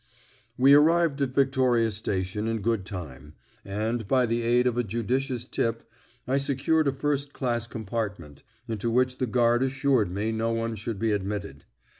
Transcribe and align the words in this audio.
We 0.57 0.73
arrived 0.73 1.21
at 1.21 1.35
Victoria 1.35 1.91
Station 1.91 2.47
in 2.47 2.61
good 2.63 2.87
time, 2.87 3.35
and, 3.63 4.07
by 4.07 4.25
the 4.25 4.41
aid 4.41 4.65
of 4.65 4.75
a 4.75 4.83
judicious 4.83 5.47
tip, 5.47 5.87
I 6.27 6.39
secured 6.39 6.87
a 6.87 6.91
first 6.91 7.33
class 7.33 7.67
compartment, 7.67 8.41
into 8.67 8.89
which 8.89 9.19
the 9.19 9.27
guard 9.27 9.61
assured 9.61 10.11
me 10.11 10.31
no 10.31 10.53
one 10.53 10.75
should 10.75 10.97
be 10.97 11.11
admitted. 11.11 11.65